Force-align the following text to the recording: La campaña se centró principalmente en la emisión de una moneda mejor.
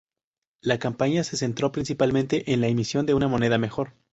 La 0.63 0.79
campaña 0.79 1.23
se 1.23 1.37
centró 1.37 1.71
principalmente 1.71 2.51
en 2.53 2.61
la 2.61 2.67
emisión 2.69 3.05
de 3.05 3.13
una 3.13 3.27
moneda 3.27 3.59
mejor. 3.59 3.93